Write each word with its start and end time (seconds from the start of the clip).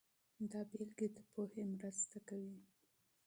دا 0.51 0.61
مثالونه 0.69 1.05
د 1.15 1.17
پوهې 1.31 1.61
مرسته 1.73 2.17
کوي. 2.27 2.57